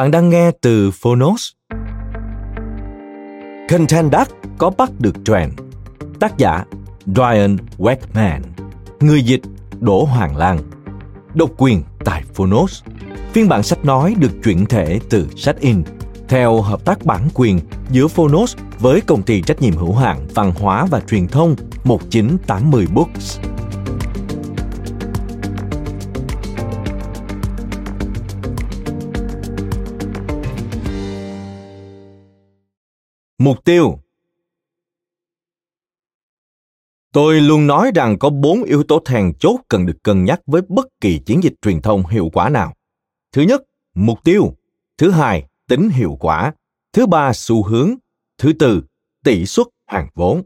[0.00, 1.50] Bạn đang nghe từ Phonos.
[3.68, 5.52] Content Duck có bắt được trend.
[6.20, 6.64] Tác giả,
[7.06, 8.40] Ryan Wegman.
[9.00, 9.40] Người dịch,
[9.80, 10.58] Đỗ Hoàng Lan.
[11.34, 12.82] Độc quyền tại Phonos.
[13.32, 15.82] Phiên bản sách nói được chuyển thể từ sách in
[16.28, 20.52] theo hợp tác bản quyền giữa Phonos với công ty trách nhiệm hữu hạn văn
[20.60, 23.38] hóa và truyền thông 1980 Books.
[33.40, 33.98] Mục tiêu
[37.12, 40.62] Tôi luôn nói rằng có bốn yếu tố then chốt cần được cân nhắc với
[40.68, 42.74] bất kỳ chiến dịch truyền thông hiệu quả nào.
[43.32, 43.62] Thứ nhất,
[43.94, 44.54] mục tiêu.
[44.98, 46.52] Thứ hai, tính hiệu quả.
[46.92, 47.94] Thứ ba, xu hướng.
[48.38, 48.82] Thứ tư,
[49.24, 50.42] tỷ suất hàng vốn.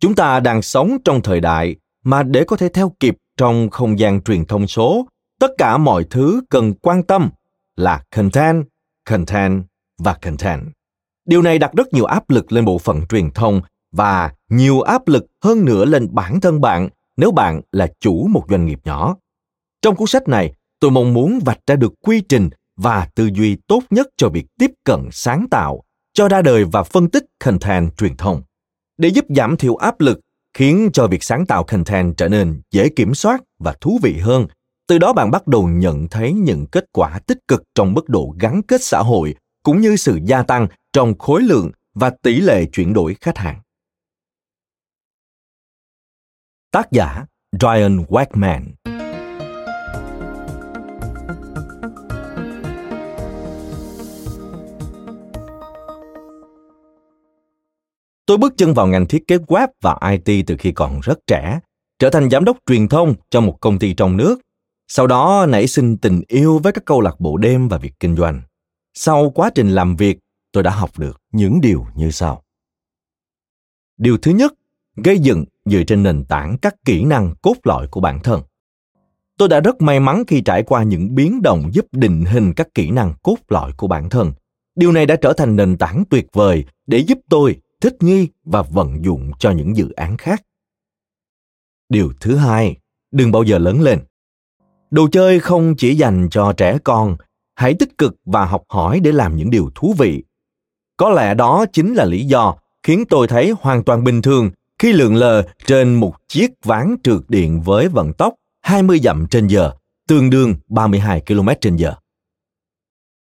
[0.00, 3.98] Chúng ta đang sống trong thời đại mà để có thể theo kịp trong không
[3.98, 5.06] gian truyền thông số,
[5.38, 7.30] tất cả mọi thứ cần quan tâm
[7.76, 8.64] là content,
[9.04, 9.64] content
[9.98, 10.79] và content.
[11.30, 13.60] Điều này đặt rất nhiều áp lực lên bộ phận truyền thông
[13.92, 18.44] và nhiều áp lực hơn nữa lên bản thân bạn nếu bạn là chủ một
[18.48, 19.16] doanh nghiệp nhỏ.
[19.82, 23.56] Trong cuốn sách này, tôi mong muốn vạch ra được quy trình và tư duy
[23.66, 25.82] tốt nhất cho việc tiếp cận sáng tạo,
[26.14, 28.42] cho ra đời và phân tích content truyền thông.
[28.98, 30.20] Để giúp giảm thiểu áp lực,
[30.54, 34.46] khiến cho việc sáng tạo content trở nên dễ kiểm soát và thú vị hơn.
[34.88, 38.34] Từ đó bạn bắt đầu nhận thấy những kết quả tích cực trong mức độ
[38.38, 42.64] gắn kết xã hội cũng như sự gia tăng trong khối lượng và tỷ lệ
[42.72, 43.60] chuyển đổi khách hàng.
[46.70, 47.26] Tác giả
[47.60, 48.62] Ryan Wagman
[58.30, 61.60] Tôi bước chân vào ngành thiết kế web và IT từ khi còn rất trẻ,
[61.98, 64.40] trở thành giám đốc truyền thông cho một công ty trong nước.
[64.88, 68.16] Sau đó nảy sinh tình yêu với các câu lạc bộ đêm và việc kinh
[68.16, 68.42] doanh.
[69.02, 70.18] Sau quá trình làm việc,
[70.52, 72.42] tôi đã học được những điều như sau.
[73.96, 74.54] Điều thứ nhất,
[74.96, 78.42] gây dựng dựa trên nền tảng các kỹ năng cốt lõi của bản thân.
[79.38, 82.74] Tôi đã rất may mắn khi trải qua những biến động giúp định hình các
[82.74, 84.32] kỹ năng cốt lõi của bản thân.
[84.74, 88.62] Điều này đã trở thành nền tảng tuyệt vời để giúp tôi thích nghi và
[88.62, 90.42] vận dụng cho những dự án khác.
[91.88, 92.76] Điều thứ hai,
[93.10, 93.98] đừng bao giờ lớn lên.
[94.90, 97.16] Đồ chơi không chỉ dành cho trẻ con,
[97.60, 100.24] hãy tích cực và học hỏi để làm những điều thú vị.
[100.96, 104.92] Có lẽ đó chính là lý do khiến tôi thấy hoàn toàn bình thường khi
[104.92, 109.72] lượn lờ trên một chiếc ván trượt điện với vận tốc 20 dặm trên giờ,
[110.08, 111.94] tương đương 32 km trên giờ.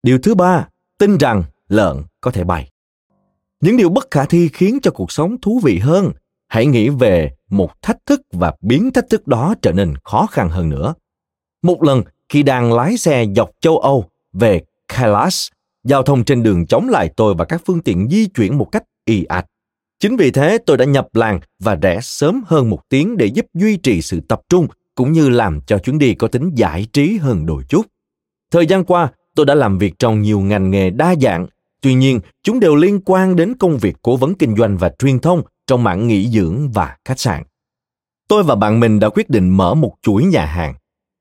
[0.03, 2.71] Điều thứ ba, tin rằng lợn có thể bay.
[3.61, 6.13] Những điều bất khả thi khiến cho cuộc sống thú vị hơn.
[6.49, 10.49] Hãy nghĩ về một thách thức và biến thách thức đó trở nên khó khăn
[10.49, 10.95] hơn nữa.
[11.63, 15.53] Một lần khi đang lái xe dọc châu Âu về Kailash,
[15.85, 18.85] giao thông trên đường chống lại tôi và các phương tiện di chuyển một cách
[19.05, 19.47] y ạch.
[20.01, 23.47] Chính vì thế tôi đã nhập làng và rẽ sớm hơn một tiếng để giúp
[23.55, 27.17] duy trì sự tập trung cũng như làm cho chuyến đi có tính giải trí
[27.17, 27.87] hơn đôi chút.
[28.51, 31.47] Thời gian qua, tôi đã làm việc trong nhiều ngành nghề đa dạng,
[31.81, 35.19] tuy nhiên chúng đều liên quan đến công việc cố vấn kinh doanh và truyền
[35.19, 37.43] thông trong mảng nghỉ dưỡng và khách sạn.
[38.29, 40.75] Tôi và bạn mình đã quyết định mở một chuỗi nhà hàng.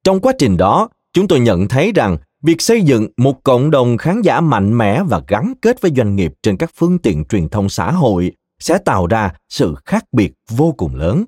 [0.04, 3.98] Trong quá trình đó, chúng tôi nhận thấy rằng việc xây dựng một cộng đồng
[3.98, 7.50] khán giả mạnh mẽ và gắn kết với doanh nghiệp trên các phương tiện truyền
[7.50, 11.26] thông xã hội sẽ tạo ra sự khác biệt vô cùng lớn.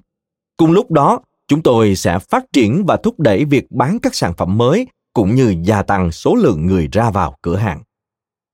[0.57, 4.33] Cùng lúc đó, chúng tôi sẽ phát triển và thúc đẩy việc bán các sản
[4.37, 7.81] phẩm mới cũng như gia tăng số lượng người ra vào cửa hàng.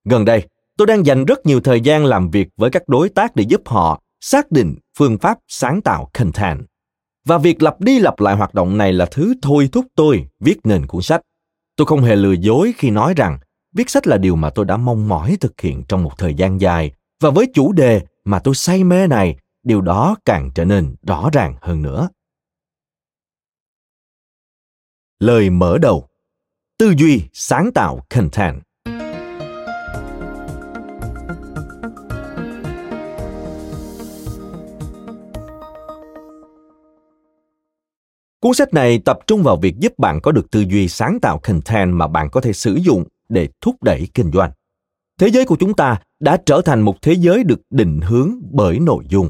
[0.10, 0.44] Gần đây,
[0.78, 3.62] tôi đang dành rất nhiều thời gian làm việc với các đối tác để giúp
[3.66, 6.60] họ xác định phương pháp sáng tạo content
[7.26, 10.58] Và việc lặp đi lặp lại hoạt động này là thứ thôi thúc tôi viết
[10.64, 11.22] nền cuốn sách.
[11.78, 13.40] Tôi không hề lừa dối khi nói rằng
[13.74, 16.62] viết sách là điều mà tôi đã mong mỏi thực hiện trong một thời gian
[16.62, 16.92] dài.
[17.20, 21.30] Và với chủ đề mà tôi say mê này, điều đó càng trở nên rõ
[21.34, 22.10] ràng hơn nữa.
[25.20, 26.08] Lời mở đầu.
[26.78, 28.67] Tư duy sáng tạo content.
[38.48, 41.40] Cuốn sách này tập trung vào việc giúp bạn có được tư duy sáng tạo
[41.40, 44.52] content mà bạn có thể sử dụng để thúc đẩy kinh doanh.
[45.20, 48.80] Thế giới của chúng ta đã trở thành một thế giới được định hướng bởi
[48.80, 49.30] nội dung.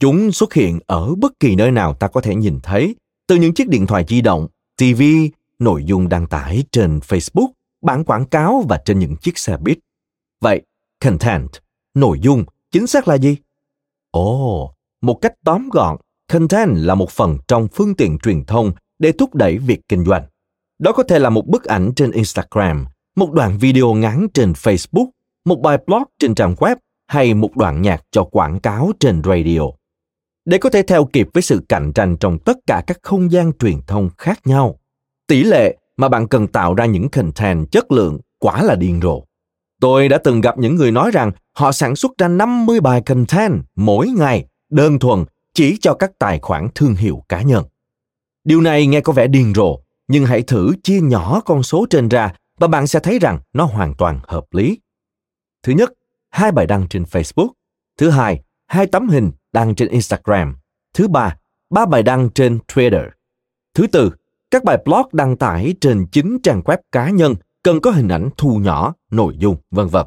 [0.00, 3.54] Chúng xuất hiện ở bất kỳ nơi nào ta có thể nhìn thấy, từ những
[3.54, 5.02] chiếc điện thoại di động, TV,
[5.58, 7.48] nội dung đăng tải trên Facebook,
[7.82, 9.78] bản quảng cáo và trên những chiếc xe buýt.
[10.40, 10.62] Vậy,
[11.00, 11.50] content,
[11.94, 13.36] nội dung, chính xác là gì?
[14.10, 14.70] Ồ, oh,
[15.00, 15.96] một cách tóm gọn,
[16.32, 20.22] content là một phần trong phương tiện truyền thông để thúc đẩy việc kinh doanh.
[20.78, 22.86] Đó có thể là một bức ảnh trên Instagram,
[23.16, 25.08] một đoạn video ngắn trên Facebook,
[25.44, 26.76] một bài blog trên trang web
[27.06, 29.60] hay một đoạn nhạc cho quảng cáo trên radio.
[30.44, 33.52] Để có thể theo kịp với sự cạnh tranh trong tất cả các không gian
[33.58, 34.78] truyền thông khác nhau,
[35.26, 39.22] tỷ lệ mà bạn cần tạo ra những content chất lượng quả là điên rồ.
[39.80, 43.62] Tôi đã từng gặp những người nói rằng họ sản xuất ra 50 bài content
[43.76, 47.64] mỗi ngày đơn thuần chỉ cho các tài khoản thương hiệu cá nhân.
[48.44, 49.78] Điều này nghe có vẻ điên rồ,
[50.08, 53.64] nhưng hãy thử chia nhỏ con số trên ra và bạn sẽ thấy rằng nó
[53.64, 54.78] hoàn toàn hợp lý.
[55.62, 55.92] Thứ nhất,
[56.30, 57.48] hai bài đăng trên Facebook.
[57.98, 60.56] Thứ hai, hai tấm hình đăng trên Instagram.
[60.94, 61.36] Thứ ba,
[61.70, 63.08] ba bài đăng trên Twitter.
[63.74, 64.12] Thứ tư,
[64.50, 68.30] các bài blog đăng tải trên chính trang web cá nhân cần có hình ảnh
[68.36, 70.06] thu nhỏ, nội dung, vân vân.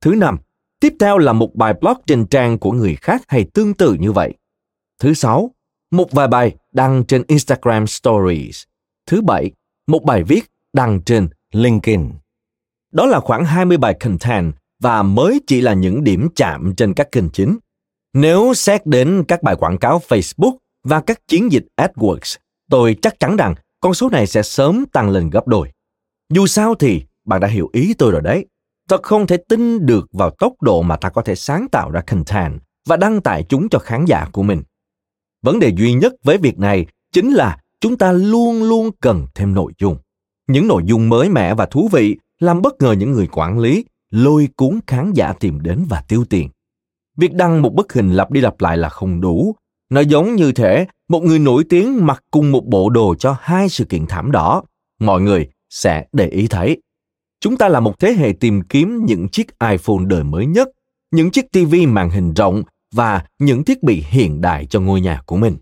[0.00, 0.38] Thứ năm,
[0.80, 4.12] tiếp theo là một bài blog trên trang của người khác hay tương tự như
[4.12, 4.34] vậy.
[5.02, 5.50] Thứ sáu,
[5.90, 8.62] một vài bài đăng trên Instagram Stories.
[9.06, 9.50] Thứ bảy,
[9.86, 12.10] một bài viết đăng trên LinkedIn.
[12.92, 17.12] Đó là khoảng 20 bài content và mới chỉ là những điểm chạm trên các
[17.12, 17.58] kênh chính.
[18.14, 22.36] Nếu xét đến các bài quảng cáo Facebook và các chiến dịch AdWords,
[22.70, 25.72] tôi chắc chắn rằng con số này sẽ sớm tăng lên gấp đôi.
[26.32, 28.46] Dù sao thì bạn đã hiểu ý tôi rồi đấy.
[28.88, 32.00] Thật không thể tin được vào tốc độ mà ta có thể sáng tạo ra
[32.00, 34.62] content và đăng tải chúng cho khán giả của mình.
[35.42, 39.54] Vấn đề duy nhất với việc này chính là chúng ta luôn luôn cần thêm
[39.54, 39.96] nội dung.
[40.48, 43.84] Những nội dung mới mẻ và thú vị làm bất ngờ những người quản lý,
[44.10, 46.48] lôi cuốn khán giả tìm đến và tiêu tiền.
[47.16, 49.54] Việc đăng một bức hình lặp đi lặp lại là không đủ.
[49.90, 53.68] Nó giống như thể một người nổi tiếng mặc cùng một bộ đồ cho hai
[53.68, 54.62] sự kiện thảm đỏ.
[55.00, 56.82] Mọi người sẽ để ý thấy.
[57.40, 60.68] Chúng ta là một thế hệ tìm kiếm những chiếc iPhone đời mới nhất,
[61.10, 62.62] những chiếc TV màn hình rộng
[62.94, 65.56] và những thiết bị hiện đại cho ngôi nhà của mình.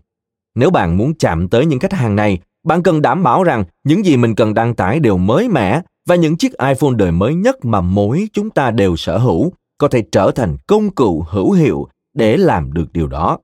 [0.55, 4.05] Nếu bạn muốn chạm tới những khách hàng này, bạn cần đảm bảo rằng những
[4.05, 7.65] gì mình cần đăng tải đều mới mẻ và những chiếc iPhone đời mới nhất
[7.65, 11.87] mà mỗi chúng ta đều sở hữu có thể trở thành công cụ hữu hiệu
[12.13, 13.39] để làm được điều đó.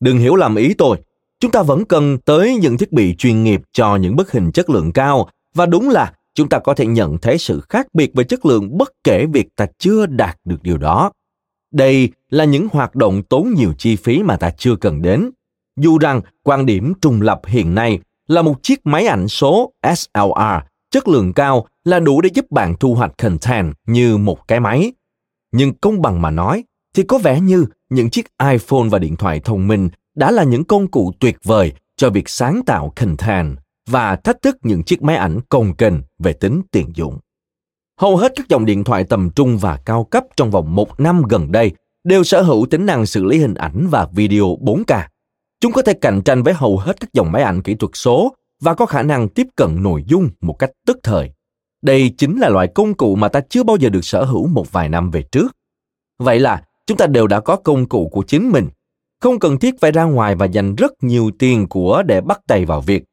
[0.00, 0.98] Đừng hiểu lầm ý tôi,
[1.40, 4.70] chúng ta vẫn cần tới những thiết bị chuyên nghiệp cho những bức hình chất
[4.70, 8.24] lượng cao và đúng là chúng ta có thể nhận thấy sự khác biệt về
[8.24, 11.10] chất lượng bất kể việc ta chưa đạt được điều đó.
[11.72, 15.30] Đây là những hoạt động tốn nhiều chi phí mà ta chưa cần đến.
[15.80, 17.98] Dù rằng quan điểm trùng lập hiện nay
[18.28, 22.74] là một chiếc máy ảnh số SLR chất lượng cao là đủ để giúp bạn
[22.80, 24.92] thu hoạch content như một cái máy.
[25.52, 29.40] Nhưng công bằng mà nói, thì có vẻ như những chiếc iPhone và điện thoại
[29.40, 33.56] thông minh đã là những công cụ tuyệt vời cho việc sáng tạo content
[33.88, 37.18] và thách thức những chiếc máy ảnh công kênh về tính tiện dụng.
[37.98, 41.22] Hầu hết các dòng điện thoại tầm trung và cao cấp trong vòng một năm
[41.28, 41.72] gần đây
[42.04, 45.02] đều sở hữu tính năng xử lý hình ảnh và video 4K.
[45.60, 48.34] Chúng có thể cạnh tranh với hầu hết các dòng máy ảnh kỹ thuật số
[48.60, 51.30] và có khả năng tiếp cận nội dung một cách tức thời.
[51.82, 54.72] Đây chính là loại công cụ mà ta chưa bao giờ được sở hữu một
[54.72, 55.56] vài năm về trước.
[56.18, 58.68] Vậy là chúng ta đều đã có công cụ của chính mình,
[59.20, 62.64] không cần thiết phải ra ngoài và dành rất nhiều tiền của để bắt tay
[62.64, 63.04] vào việc.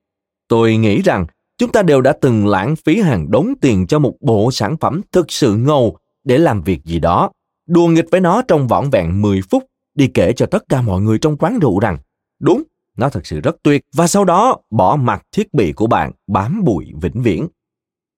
[0.48, 1.25] Tôi nghĩ rằng
[1.58, 5.02] chúng ta đều đã từng lãng phí hàng đống tiền cho một bộ sản phẩm
[5.12, 7.32] thực sự ngầu để làm việc gì đó,
[7.68, 9.64] đùa nghịch với nó trong vỏn vẹn 10 phút
[9.96, 11.98] đi kể cho tất cả mọi người trong quán rượu rằng
[12.40, 12.64] đúng
[12.98, 16.64] nó thật sự rất tuyệt và sau đó bỏ mặt thiết bị của bạn bám
[16.64, 17.48] bụi vĩnh viễn.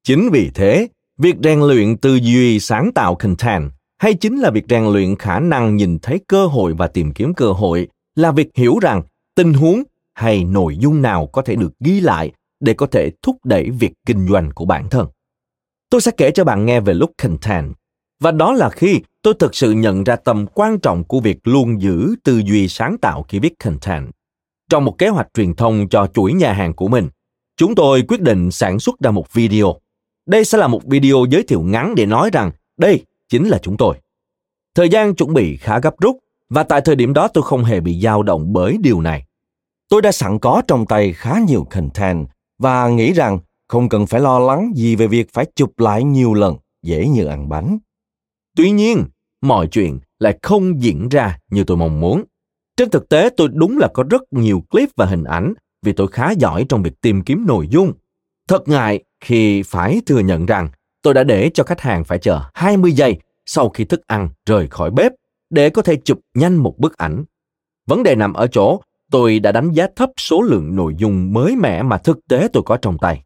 [0.04, 4.66] Chính vì thế, việc rèn luyện tư duy sáng tạo content hay chính là việc
[4.70, 8.50] rèn luyện khả năng nhìn thấy cơ hội và tìm kiếm cơ hội là việc
[8.56, 9.02] hiểu rằng
[9.36, 13.38] tình huống hay nội dung nào có thể được ghi lại để có thể thúc
[13.44, 15.08] đẩy việc kinh doanh của bản thân.
[15.90, 17.74] Tôi sẽ kể cho bạn nghe về lúc content
[18.20, 21.82] và đó là khi tôi thực sự nhận ra tầm quan trọng của việc luôn
[21.82, 24.12] giữ tư duy sáng tạo khi viết content
[24.70, 27.10] trong một kế hoạch truyền thông cho chuỗi nhà hàng của mình.
[27.58, 29.76] Chúng tôi quyết định sản xuất ra một video.
[30.26, 33.78] Đây sẽ là một video giới thiệu ngắn để nói rằng đây chính là chúng
[33.78, 33.96] tôi.
[34.76, 36.18] Thời gian chuẩn bị khá gấp rút
[36.50, 39.24] và tại thời điểm đó tôi không hề bị dao động bởi điều này.
[39.90, 42.28] Tôi đã sẵn có trong tay khá nhiều content
[42.60, 46.34] và nghĩ rằng không cần phải lo lắng gì về việc phải chụp lại nhiều
[46.34, 47.78] lần, dễ như ăn bánh.
[48.56, 49.06] Tuy nhiên,
[49.42, 52.24] mọi chuyện lại không diễn ra như tôi mong muốn.
[52.78, 56.08] Trên thực tế, tôi đúng là có rất nhiều clip và hình ảnh vì tôi
[56.08, 57.94] khá giỏi trong việc tìm kiếm nội dung.
[58.48, 60.70] Thật ngại khi phải thừa nhận rằng
[61.02, 64.68] tôi đã để cho khách hàng phải chờ 20 giây sau khi thức ăn rời
[64.68, 65.12] khỏi bếp
[65.50, 67.24] để có thể chụp nhanh một bức ảnh.
[67.88, 71.56] Vấn đề nằm ở chỗ tôi đã đánh giá thấp số lượng nội dung mới
[71.56, 73.24] mẻ mà thực tế tôi có trong tay.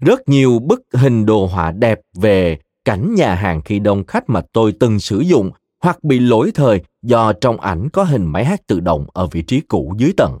[0.00, 4.40] Rất nhiều bức hình đồ họa đẹp về cảnh nhà hàng khi đông khách mà
[4.52, 5.50] tôi từng sử dụng
[5.82, 9.42] hoặc bị lỗi thời do trong ảnh có hình máy hát tự động ở vị
[9.42, 10.40] trí cũ dưới tầng.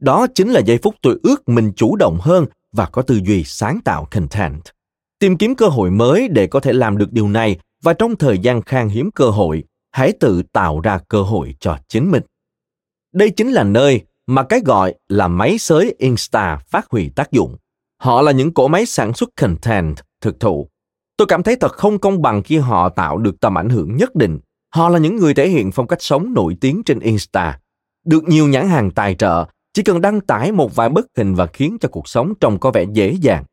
[0.00, 3.44] Đó chính là giây phút tôi ước mình chủ động hơn và có tư duy
[3.44, 4.62] sáng tạo content.
[5.18, 8.38] Tìm kiếm cơ hội mới để có thể làm được điều này và trong thời
[8.38, 12.22] gian khan hiếm cơ hội, hãy tự tạo ra cơ hội cho chính mình.
[13.12, 17.56] Đây chính là nơi mà cái gọi là máy xới Insta phát huy tác dụng.
[18.02, 20.68] Họ là những cỗ máy sản xuất content thực thụ.
[21.16, 24.14] Tôi cảm thấy thật không công bằng khi họ tạo được tầm ảnh hưởng nhất
[24.14, 24.38] định.
[24.74, 27.58] Họ là những người thể hiện phong cách sống nổi tiếng trên Insta.
[28.06, 31.46] Được nhiều nhãn hàng tài trợ, chỉ cần đăng tải một vài bức hình và
[31.46, 33.44] khiến cho cuộc sống trông có vẻ dễ dàng.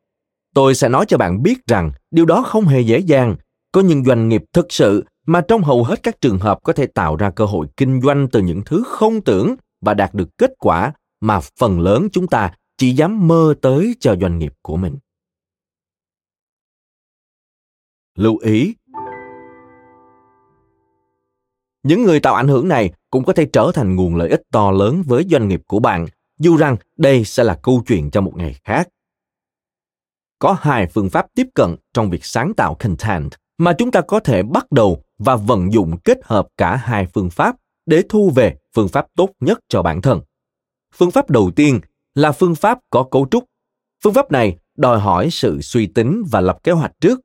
[0.54, 3.36] Tôi sẽ nói cho bạn biết rằng điều đó không hề dễ dàng.
[3.72, 6.86] Có những doanh nghiệp thực sự mà trong hầu hết các trường hợp có thể
[6.86, 10.50] tạo ra cơ hội kinh doanh từ những thứ không tưởng và đạt được kết
[10.58, 14.98] quả mà phần lớn chúng ta chỉ dám mơ tới cho doanh nghiệp của mình.
[18.14, 18.74] Lưu ý
[21.82, 24.70] những người tạo ảnh hưởng này cũng có thể trở thành nguồn lợi ích to
[24.70, 26.06] lớn với doanh nghiệp của bạn,
[26.38, 28.88] dù rằng đây sẽ là câu chuyện cho một ngày khác.
[30.38, 34.20] Có hai phương pháp tiếp cận trong việc sáng tạo content mà chúng ta có
[34.20, 37.56] thể bắt đầu và vận dụng kết hợp cả hai phương pháp
[37.86, 40.20] để thu về phương pháp tốt nhất cho bản thân.
[40.94, 41.80] Phương pháp đầu tiên
[42.14, 43.44] là phương pháp có cấu trúc.
[44.04, 47.20] Phương pháp này đòi hỏi sự suy tính và lập kế hoạch trước.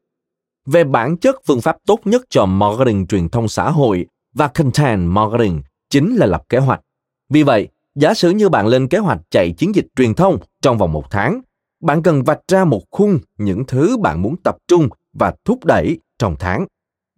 [0.66, 5.10] Về bản chất phương pháp tốt nhất cho marketing truyền thông xã hội và content
[5.10, 6.82] marketing chính là lập kế hoạch.
[7.30, 10.78] Vì vậy, giả sử như bạn lên kế hoạch chạy chiến dịch truyền thông trong
[10.78, 11.42] vòng một tháng,
[11.82, 16.00] bạn cần vạch ra một khung những thứ bạn muốn tập trung và thúc đẩy
[16.20, 16.66] trong tháng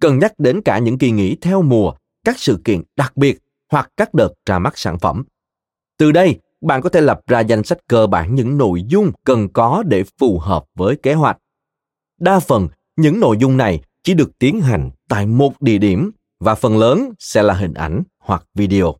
[0.01, 1.93] cần nhắc đến cả những kỳ nghỉ theo mùa,
[2.25, 3.39] các sự kiện đặc biệt
[3.71, 5.23] hoặc các đợt ra mắt sản phẩm.
[5.97, 9.49] Từ đây, bạn có thể lập ra danh sách cơ bản những nội dung cần
[9.53, 11.37] có để phù hợp với kế hoạch.
[12.19, 16.55] Đa phần, những nội dung này chỉ được tiến hành tại một địa điểm và
[16.55, 18.95] phần lớn sẽ là hình ảnh hoặc video.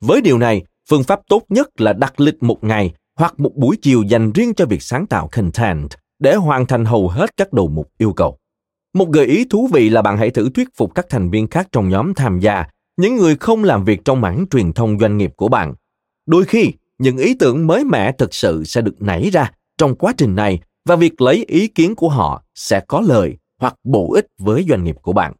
[0.00, 3.76] Với điều này, phương pháp tốt nhất là đặt lịch một ngày hoặc một buổi
[3.82, 5.88] chiều dành riêng cho việc sáng tạo content
[6.18, 8.38] để hoàn thành hầu hết các đầu mục yêu cầu.
[8.94, 11.68] Một gợi ý thú vị là bạn hãy thử thuyết phục các thành viên khác
[11.72, 12.66] trong nhóm tham gia,
[12.96, 15.74] những người không làm việc trong mảng truyền thông doanh nghiệp của bạn.
[16.26, 20.12] Đôi khi, những ý tưởng mới mẻ thực sự sẽ được nảy ra trong quá
[20.16, 24.26] trình này và việc lấy ý kiến của họ sẽ có lợi hoặc bổ ích
[24.38, 25.32] với doanh nghiệp của bạn.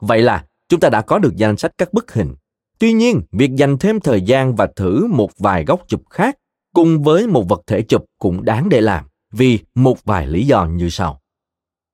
[0.00, 2.34] Vậy là chúng ta đã có được danh sách các bức hình.
[2.78, 6.36] Tuy nhiên, việc dành thêm thời gian và thử một vài góc chụp khác
[6.74, 10.64] cùng với một vật thể chụp cũng đáng để làm vì một vài lý do
[10.64, 11.20] như sau.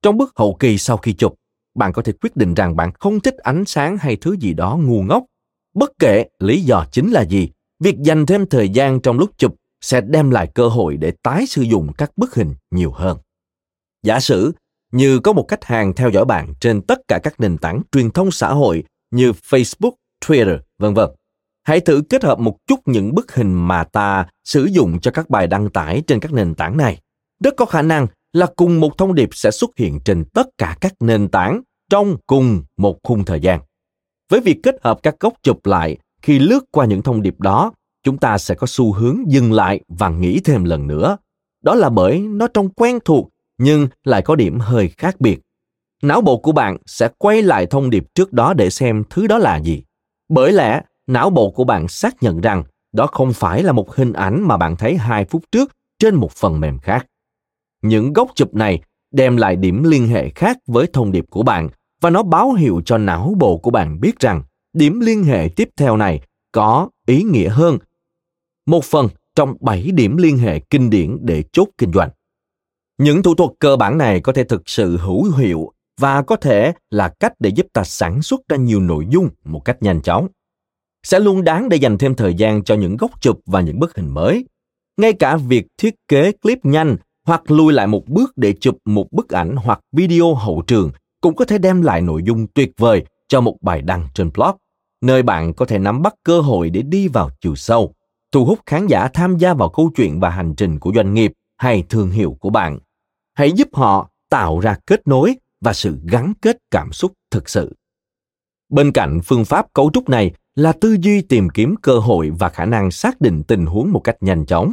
[0.03, 1.35] Trong bước hậu kỳ sau khi chụp,
[1.75, 4.79] bạn có thể quyết định rằng bạn không thích ánh sáng hay thứ gì đó
[4.83, 5.25] ngu ngốc.
[5.75, 9.55] Bất kể lý do chính là gì, việc dành thêm thời gian trong lúc chụp
[9.81, 13.19] sẽ đem lại cơ hội để tái sử dụng các bức hình nhiều hơn.
[14.03, 14.53] Giả sử
[14.93, 18.11] như có một khách hàng theo dõi bạn trên tất cả các nền tảng truyền
[18.11, 19.93] thông xã hội như Facebook,
[20.25, 21.11] Twitter, vân vân.
[21.63, 25.31] Hãy thử kết hợp một chút những bức hình mà ta sử dụng cho các
[25.31, 27.01] bài đăng tải trên các nền tảng này.
[27.45, 30.77] Rất có khả năng là cùng một thông điệp sẽ xuất hiện trên tất cả
[30.81, 33.61] các nền tảng trong cùng một khung thời gian.
[34.31, 37.73] Với việc kết hợp các góc chụp lại khi lướt qua những thông điệp đó,
[38.03, 41.17] chúng ta sẽ có xu hướng dừng lại và nghĩ thêm lần nữa.
[41.63, 45.41] Đó là bởi nó trông quen thuộc nhưng lại có điểm hơi khác biệt.
[46.03, 49.39] Não bộ của bạn sẽ quay lại thông điệp trước đó để xem thứ đó
[49.39, 49.83] là gì.
[50.29, 54.13] Bởi lẽ, não bộ của bạn xác nhận rằng đó không phải là một hình
[54.13, 57.07] ảnh mà bạn thấy hai phút trước trên một phần mềm khác.
[57.83, 61.69] Những góc chụp này đem lại điểm liên hệ khác với thông điệp của bạn
[62.01, 65.69] và nó báo hiệu cho não bộ của bạn biết rằng điểm liên hệ tiếp
[65.77, 66.21] theo này
[66.53, 67.79] có ý nghĩa hơn.
[68.67, 72.11] Một phần trong 7 điểm liên hệ kinh điển để chốt kinh doanh.
[72.99, 76.73] Những thủ thuật cơ bản này có thể thực sự hữu hiệu và có thể
[76.91, 80.29] là cách để giúp ta sản xuất ra nhiều nội dung một cách nhanh chóng.
[81.03, 83.97] sẽ luôn đáng để dành thêm thời gian cho những góc chụp và những bức
[83.97, 84.45] hình mới.
[84.97, 86.97] Ngay cả việc thiết kế clip nhanh
[87.31, 91.37] hoặc lùi lại một bước để chụp một bức ảnh hoặc video hậu trường cũng
[91.37, 94.57] có thể đem lại nội dung tuyệt vời cho một bài đăng trên blog,
[95.03, 97.95] nơi bạn có thể nắm bắt cơ hội để đi vào chiều sâu,
[98.33, 101.33] thu hút khán giả tham gia vào câu chuyện và hành trình của doanh nghiệp
[101.57, 102.79] hay thương hiệu của bạn.
[103.35, 107.75] Hãy giúp họ tạo ra kết nối và sự gắn kết cảm xúc thực sự.
[108.69, 112.49] Bên cạnh phương pháp cấu trúc này là tư duy tìm kiếm cơ hội và
[112.49, 114.73] khả năng xác định tình huống một cách nhanh chóng.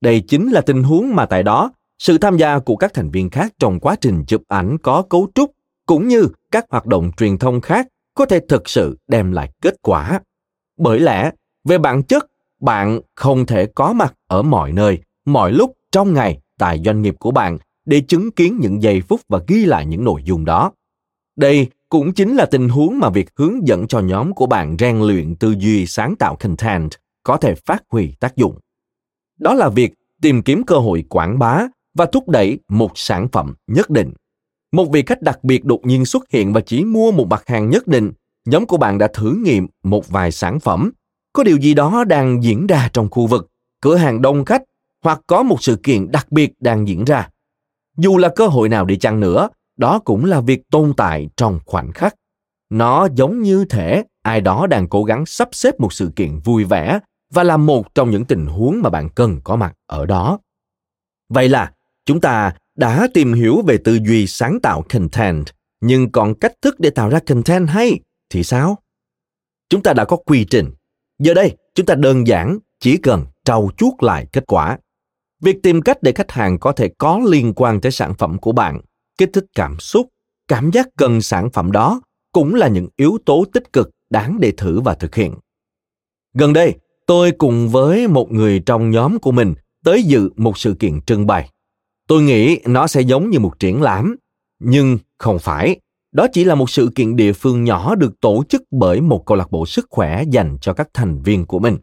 [0.00, 3.30] Đây chính là tình huống mà tại đó, sự tham gia của các thành viên
[3.30, 5.52] khác trong quá trình chụp ảnh có cấu trúc
[5.86, 9.74] cũng như các hoạt động truyền thông khác có thể thực sự đem lại kết
[9.82, 10.20] quả.
[10.78, 11.30] Bởi lẽ,
[11.64, 12.26] về bản chất,
[12.60, 17.14] bạn không thể có mặt ở mọi nơi, mọi lúc trong ngày tại doanh nghiệp
[17.18, 20.72] của bạn để chứng kiến những giây phút và ghi lại những nội dung đó.
[21.36, 25.00] Đây cũng chính là tình huống mà việc hướng dẫn cho nhóm của bạn rèn
[25.00, 26.90] luyện tư duy sáng tạo content
[27.22, 28.58] có thể phát huy tác dụng.
[29.38, 31.66] Đó là việc tìm kiếm cơ hội quảng bá
[31.98, 34.12] và thúc đẩy một sản phẩm nhất định.
[34.72, 37.70] Một vị khách đặc biệt đột nhiên xuất hiện và chỉ mua một mặt hàng
[37.70, 38.12] nhất định,
[38.44, 40.90] nhóm của bạn đã thử nghiệm một vài sản phẩm.
[41.32, 43.48] Có điều gì đó đang diễn ra trong khu vực,
[43.80, 44.62] cửa hàng đông khách
[45.04, 47.28] hoặc có một sự kiện đặc biệt đang diễn ra.
[47.96, 51.60] Dù là cơ hội nào đi chăng nữa, đó cũng là việc tồn tại trong
[51.66, 52.14] khoảnh khắc
[52.70, 56.64] nó giống như thể ai đó đang cố gắng sắp xếp một sự kiện vui
[56.64, 57.00] vẻ
[57.30, 60.38] và là một trong những tình huống mà bạn cần có mặt ở đó
[61.28, 61.72] vậy là
[62.08, 65.46] chúng ta đã tìm hiểu về tư duy sáng tạo content,
[65.80, 68.00] nhưng còn cách thức để tạo ra content hay
[68.30, 68.78] thì sao?
[69.70, 70.70] Chúng ta đã có quy trình.
[71.18, 74.78] Giờ đây, chúng ta đơn giản chỉ cần trau chuốt lại kết quả.
[75.42, 78.52] Việc tìm cách để khách hàng có thể có liên quan tới sản phẩm của
[78.52, 78.80] bạn,
[79.18, 80.08] kích thích cảm xúc,
[80.48, 82.00] cảm giác cần sản phẩm đó
[82.32, 85.34] cũng là những yếu tố tích cực đáng để thử và thực hiện.
[86.34, 86.74] Gần đây,
[87.06, 91.26] tôi cùng với một người trong nhóm của mình tới dự một sự kiện trưng
[91.26, 91.50] bày
[92.08, 94.16] tôi nghĩ nó sẽ giống như một triển lãm
[94.58, 95.80] nhưng không phải.
[96.12, 99.36] Đó chỉ là một sự kiện địa phương nhỏ được tổ chức bởi một câu
[99.36, 101.76] lạc bộ sức khỏe dành cho các thành viên của mình.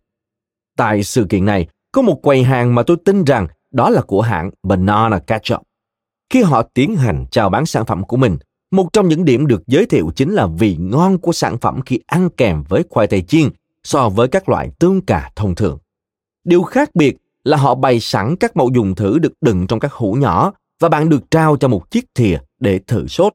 [0.78, 4.22] Tại sự kiện này có một quầy hàng mà tôi tin rằng đó là của
[4.22, 5.62] hãng banana ketchup.
[6.30, 8.38] Khi họ tiến hành chào bán sản phẩm của mình,
[8.72, 12.00] một trong những điểm được giới thiệu chính là vị ngon của sản phẩm khi
[12.06, 13.50] ăn kèm với khoai tây chiên
[13.84, 15.78] so với các loại tương cà thông thường.
[16.44, 19.94] Điều khác biệt là họ bày sẵn các mẫu dùng thử được đựng trong các
[19.94, 23.34] hũ nhỏ và bạn được trao cho một chiếc thìa để thử sốt.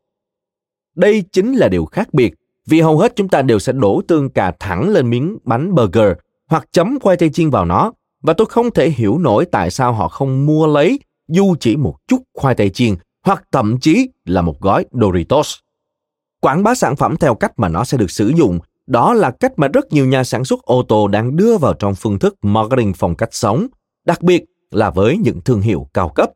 [0.97, 2.35] Đây chính là điều khác biệt
[2.67, 6.13] vì hầu hết chúng ta đều sẽ đổ tương cà thẳng lên miếng bánh burger
[6.47, 7.93] hoặc chấm khoai tây chiên vào nó
[8.23, 11.97] và tôi không thể hiểu nổi tại sao họ không mua lấy dù chỉ một
[12.09, 12.95] chút khoai tây chiên
[13.25, 15.55] hoặc thậm chí là một gói Doritos.
[16.41, 19.53] Quảng bá sản phẩm theo cách mà nó sẽ được sử dụng, đó là cách
[19.57, 22.93] mà rất nhiều nhà sản xuất ô tô đang đưa vào trong phương thức marketing
[22.97, 23.67] phong cách sống,
[24.07, 26.31] đặc biệt là với những thương hiệu cao cấp.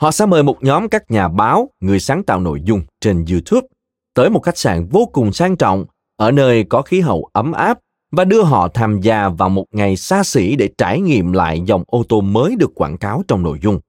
[0.00, 3.66] Họ sẽ mời một nhóm các nhà báo, người sáng tạo nội dung trên YouTube
[4.14, 5.84] tới một khách sạn vô cùng sang trọng
[6.16, 7.78] ở nơi có khí hậu ấm áp
[8.12, 11.84] và đưa họ tham gia vào một ngày xa xỉ để trải nghiệm lại dòng
[11.86, 13.80] ô tô mới được quảng cáo trong nội dung.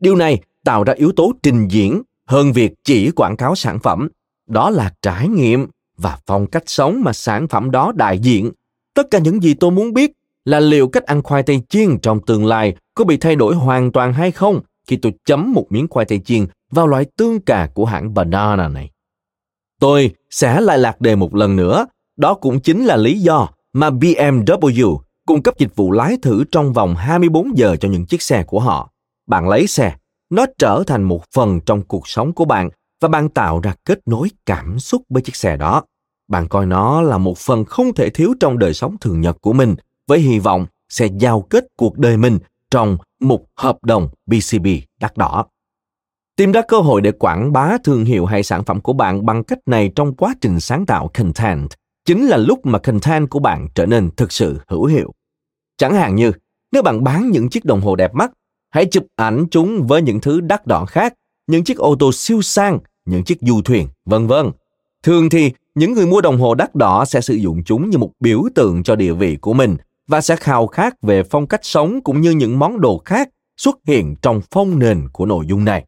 [0.00, 4.08] Điều này tạo ra yếu tố trình diễn hơn việc chỉ quảng cáo sản phẩm.
[4.48, 5.66] Đó là trải nghiệm
[5.98, 8.50] và phong cách sống mà sản phẩm đó đại diện.
[8.94, 10.12] Tất cả những gì tôi muốn biết
[10.48, 13.92] là liệu cách ăn khoai tây chiên trong tương lai có bị thay đổi hoàn
[13.92, 17.68] toàn hay không khi tôi chấm một miếng khoai tây chiên vào loại tương cà
[17.74, 18.90] của hãng Banana này.
[19.80, 23.90] Tôi sẽ lại lạc đề một lần nữa, đó cũng chính là lý do mà
[23.90, 28.42] BMW cung cấp dịch vụ lái thử trong vòng 24 giờ cho những chiếc xe
[28.42, 28.90] của họ.
[29.26, 29.94] Bạn lấy xe
[30.30, 34.00] nó trở thành một phần trong cuộc sống của bạn và bạn tạo ra kết
[34.06, 35.82] nối cảm xúc với chiếc xe đó.
[36.28, 39.52] Bạn coi nó là một phần không thể thiếu trong đời sống thường nhật của
[39.52, 39.76] mình
[40.08, 42.38] với hy vọng sẽ giao kết cuộc đời mình
[42.70, 44.66] trong một hợp đồng BCB
[45.00, 45.46] đắt đỏ.
[46.36, 49.44] Tìm ra cơ hội để quảng bá thương hiệu hay sản phẩm của bạn bằng
[49.44, 51.68] cách này trong quá trình sáng tạo content
[52.04, 55.12] chính là lúc mà content của bạn trở nên thực sự hữu hiệu.
[55.76, 56.32] Chẳng hạn như
[56.72, 58.30] nếu bạn bán những chiếc đồng hồ đẹp mắt
[58.70, 61.14] Hãy chụp ảnh chúng với những thứ đắt đỏ khác,
[61.46, 64.50] những chiếc ô tô siêu sang, những chiếc du thuyền, vân vân.
[65.02, 68.10] Thường thì những người mua đồng hồ đắt đỏ sẽ sử dụng chúng như một
[68.20, 69.76] biểu tượng cho địa vị của mình
[70.08, 73.78] và sẽ khao khát về phong cách sống cũng như những món đồ khác xuất
[73.86, 75.84] hiện trong phong nền của nội dung này.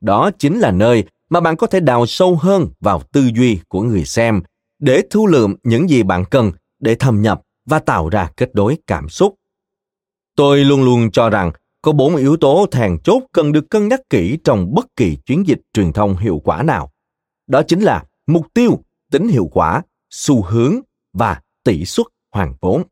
[0.00, 3.82] Đó chính là nơi mà bạn có thể đào sâu hơn vào tư duy của
[3.82, 4.42] người xem
[4.78, 8.78] để thu lượm những gì bạn cần để thâm nhập và tạo ra kết nối
[8.86, 9.34] cảm xúc.
[10.36, 14.00] Tôi luôn luôn cho rằng có bốn yếu tố thèn chốt cần được cân nhắc
[14.10, 16.90] kỹ trong bất kỳ chuyến dịch truyền thông hiệu quả nào.
[17.46, 20.80] Đó chính là mục tiêu, tính hiệu quả, xu hướng
[21.12, 22.82] và tỷ suất hoàn vốn.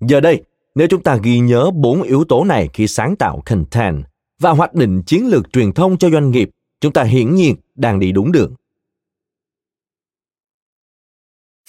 [0.00, 0.42] Giờ đây,
[0.74, 4.04] nếu chúng ta ghi nhớ bốn yếu tố này khi sáng tạo content
[4.38, 8.00] và hoạch định chiến lược truyền thông cho doanh nghiệp, chúng ta hiển nhiên đang
[8.00, 8.54] đi đúng đường.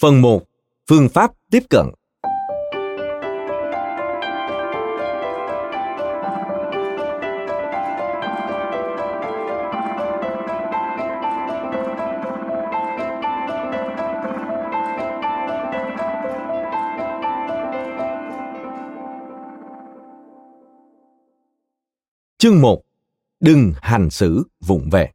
[0.00, 0.42] Phần 1.
[0.88, 1.86] Phương pháp tiếp cận
[22.42, 22.82] Chương 1.
[23.40, 25.08] Đừng hành xử vụng về.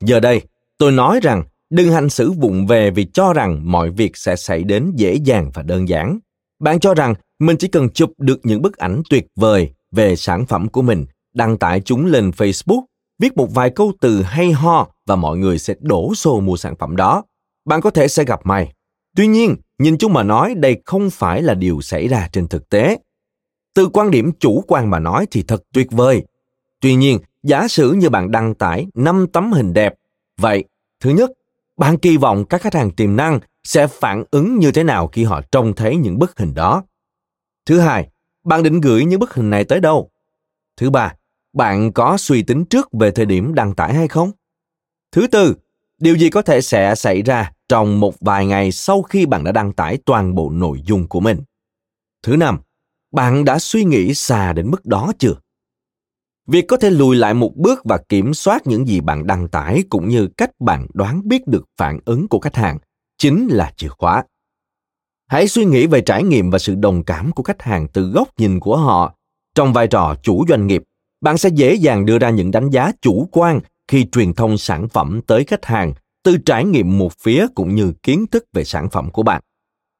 [0.00, 0.42] Giờ đây,
[0.78, 4.64] tôi nói rằng đừng hành xử vụng về vì cho rằng mọi việc sẽ xảy
[4.64, 6.18] đến dễ dàng và đơn giản.
[6.60, 10.46] Bạn cho rằng mình chỉ cần chụp được những bức ảnh tuyệt vời về sản
[10.46, 12.84] phẩm của mình đăng tải chúng lên Facebook,
[13.18, 16.74] viết một vài câu từ hay ho và mọi người sẽ đổ xô mua sản
[16.76, 17.24] phẩm đó.
[17.64, 18.72] Bạn có thể sẽ gặp may.
[19.16, 22.68] Tuy nhiên, nhìn chung mà nói đây không phải là điều xảy ra trên thực
[22.68, 22.98] tế.
[23.74, 26.22] Từ quan điểm chủ quan mà nói thì thật tuyệt vời.
[26.80, 29.94] Tuy nhiên, giả sử như bạn đăng tải 5 tấm hình đẹp,
[30.40, 30.64] vậy,
[31.00, 31.30] thứ nhất,
[31.76, 35.24] bạn kỳ vọng các khách hàng tiềm năng sẽ phản ứng như thế nào khi
[35.24, 36.82] họ trông thấy những bức hình đó.
[37.66, 38.08] Thứ hai,
[38.44, 40.10] bạn định gửi những bức hình này tới đâu?
[40.76, 41.14] Thứ ba,
[41.52, 44.30] bạn có suy tính trước về thời điểm đăng tải hay không?
[45.12, 45.54] Thứ tư,
[45.98, 49.52] điều gì có thể sẽ xảy ra trong một vài ngày sau khi bạn đã
[49.52, 51.42] đăng tải toàn bộ nội dung của mình?
[52.22, 52.60] Thứ năm,
[53.12, 55.34] bạn đã suy nghĩ xa đến mức đó chưa?
[56.46, 59.84] Việc có thể lùi lại một bước và kiểm soát những gì bạn đăng tải
[59.90, 62.78] cũng như cách bạn đoán biết được phản ứng của khách hàng
[63.18, 64.24] chính là chìa khóa.
[65.28, 68.28] Hãy suy nghĩ về trải nghiệm và sự đồng cảm của khách hàng từ góc
[68.38, 69.14] nhìn của họ
[69.54, 70.82] trong vai trò chủ doanh nghiệp
[71.22, 74.88] bạn sẽ dễ dàng đưa ra những đánh giá chủ quan khi truyền thông sản
[74.88, 75.92] phẩm tới khách hàng,
[76.24, 79.42] từ trải nghiệm một phía cũng như kiến thức về sản phẩm của bạn.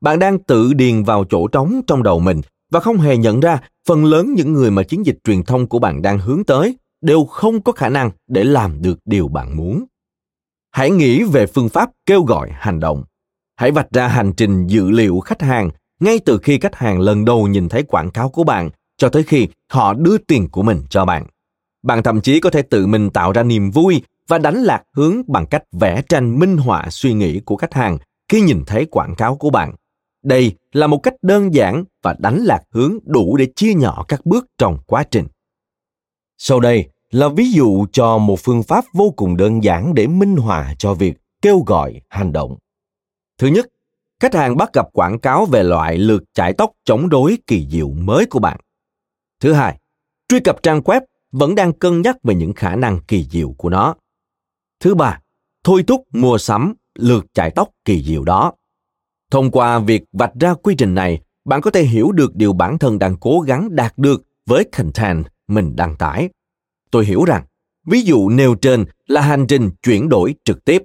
[0.00, 2.40] Bạn đang tự điền vào chỗ trống trong đầu mình
[2.72, 5.78] và không hề nhận ra phần lớn những người mà chiến dịch truyền thông của
[5.78, 9.84] bạn đang hướng tới đều không có khả năng để làm được điều bạn muốn.
[10.70, 13.04] Hãy nghĩ về phương pháp kêu gọi hành động.
[13.56, 17.24] Hãy vạch ra hành trình dự liệu khách hàng ngay từ khi khách hàng lần
[17.24, 20.82] đầu nhìn thấy quảng cáo của bạn cho tới khi họ đưa tiền của mình
[20.90, 21.26] cho bạn.
[21.82, 25.22] Bạn thậm chí có thể tự mình tạo ra niềm vui và đánh lạc hướng
[25.26, 29.14] bằng cách vẽ tranh minh họa suy nghĩ của khách hàng khi nhìn thấy quảng
[29.14, 29.74] cáo của bạn.
[30.22, 34.26] Đây là một cách đơn giản và đánh lạc hướng đủ để chia nhỏ các
[34.26, 35.26] bước trong quá trình.
[36.38, 40.36] Sau đây là ví dụ cho một phương pháp vô cùng đơn giản để minh
[40.36, 42.56] họa cho việc kêu gọi hành động.
[43.38, 43.66] Thứ nhất,
[44.20, 47.88] khách hàng bắt gặp quảng cáo về loại lượt chải tóc chống đối kỳ diệu
[47.88, 48.60] mới của bạn.
[49.42, 49.78] Thứ hai,
[50.28, 51.00] truy cập trang web
[51.32, 53.94] vẫn đang cân nhắc về những khả năng kỳ diệu của nó.
[54.80, 55.20] Thứ ba,
[55.64, 58.52] thôi thúc mua sắm lượt chạy tóc kỳ diệu đó.
[59.30, 62.78] Thông qua việc vạch ra quy trình này, bạn có thể hiểu được điều bản
[62.78, 66.28] thân đang cố gắng đạt được với content mình đăng tải.
[66.90, 67.44] Tôi hiểu rằng,
[67.86, 70.82] ví dụ nêu trên là hành trình chuyển đổi trực tiếp.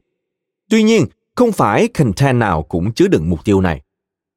[0.69, 3.81] Tuy nhiên, không phải content nào cũng chứa đựng mục tiêu này.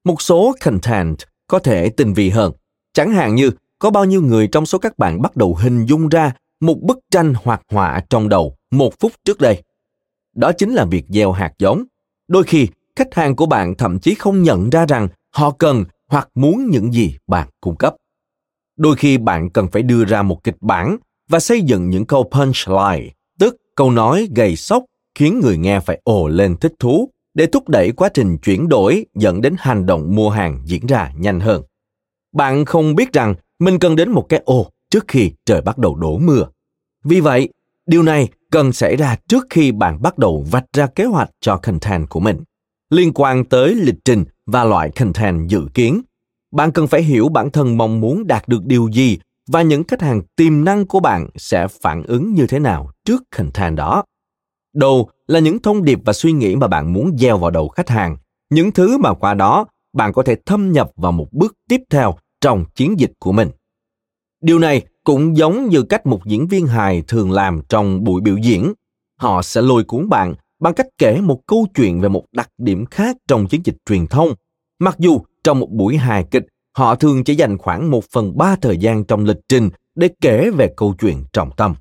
[0.05, 2.53] Một số content có thể tinh vi hơn,
[2.93, 3.51] chẳng hạn như
[3.81, 6.99] có bao nhiêu người trong số các bạn bắt đầu hình dung ra một bức
[7.11, 9.63] tranh hoạt họa trong đầu một phút trước đây?
[10.37, 11.85] Đó chính là việc gieo hạt giống.
[12.29, 16.29] Đôi khi, khách hàng của bạn thậm chí không nhận ra rằng họ cần hoặc
[16.35, 17.95] muốn những gì bạn cung cấp.
[18.77, 20.97] Đôi khi bạn cần phải đưa ra một kịch bản
[21.29, 26.01] và xây dựng những câu punchline, tức câu nói gây sốc khiến người nghe phải
[26.05, 30.15] ồ lên thích thú để thúc đẩy quá trình chuyển đổi dẫn đến hành động
[30.15, 31.63] mua hàng diễn ra nhanh hơn.
[32.33, 35.95] Bạn không biết rằng mình cần đến một cái ô trước khi trời bắt đầu
[35.95, 36.47] đổ mưa.
[37.05, 37.49] Vì vậy,
[37.87, 41.57] điều này cần xảy ra trước khi bạn bắt đầu vạch ra kế hoạch cho
[41.57, 42.43] content của mình.
[42.91, 46.03] Liên quan tới lịch trình và loại content dự kiến,
[46.53, 49.19] bạn cần phải hiểu bản thân mong muốn đạt được điều gì
[49.49, 53.23] và những khách hàng tiềm năng của bạn sẽ phản ứng như thế nào trước
[53.37, 54.05] content đó.
[54.75, 57.89] Đầu là những thông điệp và suy nghĩ mà bạn muốn gieo vào đầu khách
[57.89, 58.17] hàng,
[58.51, 62.15] những thứ mà qua đó bạn có thể thâm nhập vào một bước tiếp theo
[62.41, 63.51] trong chiến dịch của mình.
[64.43, 68.37] Điều này cũng giống như cách một diễn viên hài thường làm trong buổi biểu
[68.37, 68.73] diễn.
[69.21, 72.87] Họ sẽ lôi cuốn bạn bằng cách kể một câu chuyện về một đặc điểm
[72.87, 74.35] khác trong chiến dịch truyền thông.
[74.79, 78.57] Mặc dù trong một buổi hài kịch, họ thường chỉ dành khoảng một phần ba
[78.57, 81.75] thời gian trong lịch trình để kể về câu chuyện trọng tâm.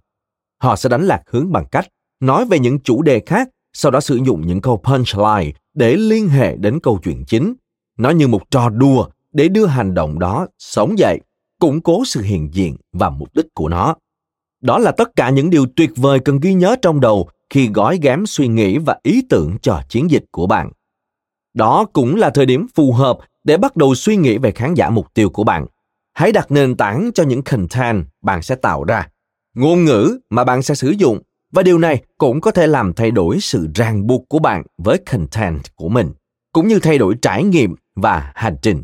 [0.62, 1.88] Họ sẽ đánh lạc hướng bằng cách
[2.20, 6.28] nói về những chủ đề khác, sau đó sử dụng những câu punchline để liên
[6.28, 7.54] hệ đến câu chuyện chính.
[7.98, 11.20] Nó như một trò đùa để đưa hành động đó sống dậy,
[11.60, 13.96] củng cố sự hiện diện và mục đích của nó.
[14.62, 18.00] Đó là tất cả những điều tuyệt vời cần ghi nhớ trong đầu khi gói
[18.02, 20.72] ghém suy nghĩ và ý tưởng cho chiến dịch của bạn.
[21.54, 24.90] Đó cũng là thời điểm phù hợp để bắt đầu suy nghĩ về khán giả
[24.90, 25.66] mục tiêu của bạn.
[26.14, 29.08] Hãy đặt nền tảng cho những content bạn sẽ tạo ra,
[29.56, 31.20] ngôn ngữ mà bạn sẽ sử dụng,
[31.52, 34.98] và điều này cũng có thể làm thay đổi sự ràng buộc của bạn với
[34.98, 36.12] content của mình,
[36.54, 38.84] cũng như thay đổi trải nghiệm và hành trình